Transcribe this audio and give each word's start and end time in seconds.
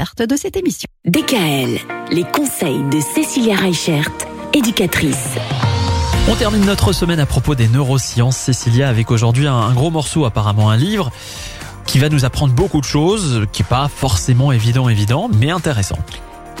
experte 0.00 0.22
de 0.22 0.36
cette 0.36 0.56
émission. 0.56 0.88
DKL, 1.04 1.78
les 2.10 2.24
conseils 2.24 2.82
de 2.90 3.00
Cécilia 3.00 3.54
Reichert, 3.54 4.10
éducatrice. 4.54 5.34
On 6.26 6.34
termine 6.36 6.64
notre 6.64 6.94
semaine 6.94 7.20
à 7.20 7.26
propos 7.26 7.54
des 7.54 7.68
neurosciences, 7.68 8.38
Cécilia, 8.38 8.88
avec 8.88 9.10
aujourd'hui 9.10 9.46
un 9.46 9.72
gros 9.74 9.90
morceau, 9.90 10.24
apparemment 10.24 10.70
un 10.70 10.78
livre, 10.78 11.10
qui 11.84 11.98
va 11.98 12.08
nous 12.08 12.24
apprendre 12.24 12.54
beaucoup 12.54 12.80
de 12.80 12.86
choses, 12.86 13.46
qui 13.52 13.60
n'est 13.60 13.68
pas 13.68 13.88
forcément 13.88 14.52
évident, 14.52 14.88
évident, 14.88 15.28
mais 15.38 15.50
intéressant. 15.50 15.98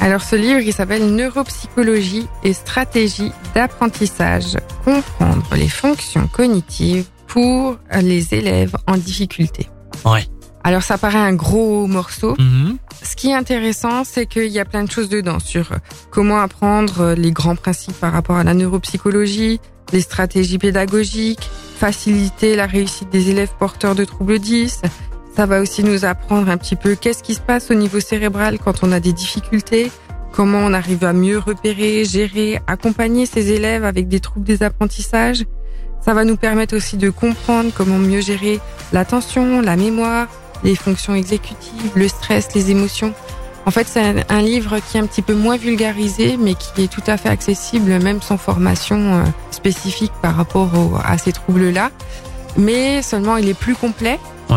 Alors 0.00 0.22
ce 0.22 0.34
livre, 0.34 0.60
il 0.60 0.72
s'appelle 0.72 1.14
Neuropsychologie 1.14 2.26
et 2.42 2.52
stratégie 2.52 3.30
d'apprentissage, 3.54 4.56
comprendre 4.84 5.54
les 5.54 5.68
fonctions 5.68 6.26
cognitives 6.26 7.06
pour 7.28 7.76
les 8.00 8.34
élèves 8.34 8.76
en 8.88 8.96
difficulté. 8.96 9.68
Ouais. 10.04 10.26
Alors 10.68 10.82
ça 10.82 10.98
paraît 10.98 11.16
un 11.16 11.32
gros 11.32 11.86
morceau. 11.86 12.36
Mhm. 12.38 12.76
Ce 13.02 13.16
qui 13.16 13.30
est 13.30 13.34
intéressant, 13.34 14.04
c'est 14.04 14.26
qu'il 14.26 14.48
y 14.48 14.58
a 14.58 14.66
plein 14.66 14.84
de 14.84 14.90
choses 14.90 15.08
dedans 15.08 15.38
sur 15.38 15.70
comment 16.10 16.40
apprendre 16.40 17.14
les 17.16 17.32
grands 17.32 17.56
principes 17.56 17.98
par 17.98 18.12
rapport 18.12 18.36
à 18.36 18.44
la 18.44 18.52
neuropsychologie, 18.52 19.60
les 19.94 20.02
stratégies 20.02 20.58
pédagogiques, 20.58 21.48
faciliter 21.78 22.54
la 22.54 22.66
réussite 22.66 23.08
des 23.08 23.30
élèves 23.30 23.52
porteurs 23.58 23.94
de 23.94 24.04
troubles 24.04 24.38
10. 24.38 24.82
Ça 25.34 25.46
va 25.46 25.62
aussi 25.62 25.82
nous 25.82 26.04
apprendre 26.04 26.50
un 26.50 26.58
petit 26.58 26.76
peu 26.76 26.96
qu'est-ce 26.96 27.22
qui 27.22 27.32
se 27.32 27.40
passe 27.40 27.70
au 27.70 27.74
niveau 27.74 28.00
cérébral 28.00 28.58
quand 28.58 28.84
on 28.84 28.92
a 28.92 29.00
des 29.00 29.14
difficultés, 29.14 29.90
comment 30.32 30.58
on 30.58 30.74
arrive 30.74 31.02
à 31.02 31.14
mieux 31.14 31.38
repérer, 31.38 32.04
gérer, 32.04 32.60
accompagner 32.66 33.24
ces 33.24 33.52
élèves 33.52 33.86
avec 33.86 34.06
des 34.06 34.20
troubles 34.20 34.44
des 34.44 34.62
apprentissages. 34.62 35.46
Ça 36.04 36.12
va 36.12 36.24
nous 36.24 36.36
permettre 36.36 36.76
aussi 36.76 36.98
de 36.98 37.08
comprendre 37.08 37.70
comment 37.74 37.96
mieux 37.96 38.20
gérer 38.20 38.60
l'attention, 38.92 39.62
la 39.62 39.74
mémoire, 39.76 40.28
les 40.64 40.74
fonctions 40.76 41.14
exécutives, 41.14 41.92
le 41.94 42.08
stress, 42.08 42.48
les 42.54 42.70
émotions. 42.70 43.12
En 43.66 43.70
fait, 43.70 43.86
c'est 43.86 44.24
un, 44.30 44.40
livre 44.40 44.78
qui 44.80 44.96
est 44.96 45.00
un 45.00 45.06
petit 45.06 45.20
peu 45.22 45.34
moins 45.34 45.56
vulgarisé, 45.58 46.38
mais 46.38 46.54
qui 46.54 46.84
est 46.84 46.88
tout 46.88 47.02
à 47.06 47.16
fait 47.18 47.28
accessible, 47.28 47.98
même 48.02 48.22
sans 48.22 48.38
formation 48.38 48.96
euh, 48.96 49.22
spécifique 49.50 50.12
par 50.22 50.36
rapport 50.36 50.70
au- 50.74 50.96
à 51.04 51.18
ces 51.18 51.32
troubles-là. 51.32 51.90
Mais 52.56 53.02
seulement, 53.02 53.36
il 53.36 53.48
est 53.48 53.54
plus 53.58 53.74
complet, 53.74 54.18
Ouais. 54.48 54.56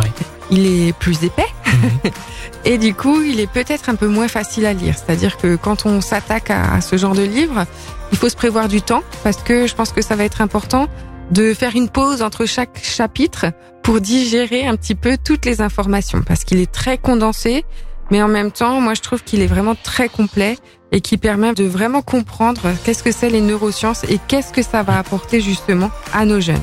il 0.49 0.65
est 0.65 0.93
plus 0.93 1.21
épais, 1.23 1.45
Mhm. 1.65 2.11
et 2.65 2.77
du 2.77 2.93
coup, 2.93 3.21
il 3.21 3.39
est 3.41 3.51
peut-être 3.51 3.89
un 3.89 3.95
peu 3.95 4.07
moins 4.07 4.29
facile 4.29 4.65
à 4.65 4.71
lire. 4.73 4.95
C'est-à-dire 4.97 5.35
que 5.37 5.55
quand 5.57 5.85
on 5.85 5.99
s'attaque 5.99 6.49
à, 6.49 6.75
à 6.75 6.81
ce 6.81 6.95
genre 6.95 7.13
de 7.13 7.23
livre, 7.23 7.65
il 8.13 8.17
faut 8.17 8.29
se 8.29 8.35
prévoir 8.37 8.69
du 8.69 8.81
temps, 8.81 9.03
parce 9.23 9.37
que 9.43 9.67
je 9.67 9.75
pense 9.75 9.91
que 9.91 10.01
ça 10.01 10.15
va 10.15 10.23
être 10.23 10.39
important 10.41 10.87
de 11.31 11.53
faire 11.53 11.75
une 11.75 11.89
pause 11.89 12.21
entre 12.21 12.45
chaque 12.45 12.79
chapitre 12.83 13.47
pour 13.83 14.01
digérer 14.01 14.67
un 14.67 14.75
petit 14.75 14.95
peu 14.95 15.17
toutes 15.23 15.45
les 15.45 15.61
informations, 15.61 16.21
parce 16.21 16.43
qu'il 16.43 16.59
est 16.59 16.71
très 16.71 16.97
condensé, 16.97 17.65
mais 18.11 18.21
en 18.21 18.27
même 18.27 18.51
temps, 18.51 18.79
moi 18.81 18.93
je 18.93 19.01
trouve 19.01 19.23
qu'il 19.23 19.41
est 19.41 19.47
vraiment 19.47 19.75
très 19.75 20.09
complet 20.09 20.57
et 20.91 21.01
qui 21.01 21.17
permet 21.17 21.53
de 21.53 21.63
vraiment 21.63 22.01
comprendre 22.01 22.61
qu'est-ce 22.83 23.01
que 23.01 23.11
c'est 23.11 23.29
les 23.29 23.41
neurosciences 23.41 24.03
et 24.03 24.19
qu'est-ce 24.27 24.51
que 24.51 24.61
ça 24.61 24.83
va 24.83 24.99
apporter 24.99 25.39
justement 25.39 25.89
à 26.13 26.25
nos 26.25 26.41
jeunes. 26.41 26.59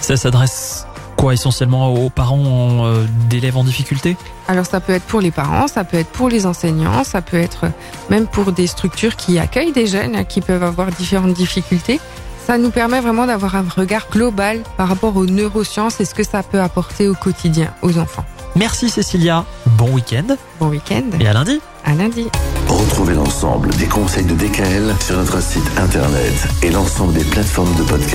Ça 0.00 0.16
s'adresse 0.16 0.86
quoi 1.16 1.34
essentiellement 1.34 1.92
aux 1.92 2.10
parents 2.10 2.86
euh, 2.86 3.04
d'élèves 3.28 3.56
en 3.56 3.64
difficulté? 3.64 4.16
Alors 4.48 4.66
ça 4.66 4.80
peut 4.80 4.92
être 4.92 5.04
pour 5.04 5.20
les 5.20 5.30
parents, 5.30 5.68
ça 5.68 5.84
peut 5.84 5.96
être 5.96 6.08
pour 6.08 6.28
les 6.28 6.46
enseignants, 6.46 7.04
ça 7.04 7.22
peut 7.22 7.36
être 7.36 7.66
même 8.10 8.26
pour 8.26 8.50
des 8.52 8.66
structures 8.66 9.14
qui 9.14 9.38
accueillent 9.38 9.72
des 9.72 9.86
jeunes 9.86 10.24
qui 10.26 10.40
peuvent 10.40 10.64
avoir 10.64 10.88
différentes 10.88 11.34
difficultés. 11.34 12.00
Ça 12.46 12.58
nous 12.58 12.70
permet 12.70 13.00
vraiment 13.00 13.26
d'avoir 13.26 13.54
un 13.56 13.64
regard 13.76 14.08
global 14.10 14.62
par 14.76 14.88
rapport 14.88 15.16
aux 15.16 15.26
neurosciences 15.26 16.00
et 16.00 16.04
ce 16.04 16.14
que 16.14 16.24
ça 16.24 16.42
peut 16.42 16.60
apporter 16.60 17.08
au 17.08 17.14
quotidien 17.14 17.72
aux 17.82 17.98
enfants. 17.98 18.24
Merci 18.56 18.90
Cécilia, 18.90 19.44
bon 19.78 19.90
week-end 19.92 20.36
Bon 20.58 20.68
week-end, 20.68 21.04
et 21.18 21.26
à 21.26 21.32
lundi 21.32 21.60
à 21.84 21.94
lundi. 21.94 22.28
Retrouvez 22.68 23.14
l'ensemble 23.14 23.70
des 23.76 23.86
conseils 23.86 24.24
de 24.24 24.34
DKL 24.34 24.94
sur 25.00 25.16
notre 25.16 25.42
site 25.42 25.68
internet 25.78 26.32
et 26.62 26.70
l'ensemble 26.70 27.12
des 27.14 27.24
plateformes 27.24 27.74
de 27.74 27.82
podcast. 27.82 28.10